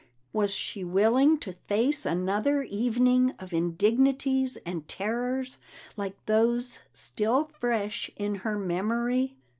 Was 0.33 0.49
she 0.49 0.83
willing 0.83 1.37
to 1.41 1.53
face 1.53 2.07
another 2.07 2.63
evening 2.63 3.35
of 3.37 3.53
indignities 3.53 4.57
and 4.65 4.87
terrors 4.87 5.59
like 5.95 6.15
those 6.25 6.79
still 6.91 7.43
fresh 7.53 8.09
in 8.15 8.33
her 8.41 8.57
memory? 8.57 9.35